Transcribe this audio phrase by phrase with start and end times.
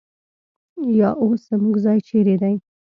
[0.99, 2.55] یا اوس زموږ ځای چېرې دی؟